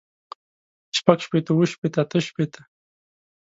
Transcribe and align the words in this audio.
شپږ 0.97 1.19
شپېته 1.25 1.49
اووه 1.53 1.65
شپېته 1.73 1.99
اتۀ 2.03 2.19
شپېته 2.27 2.61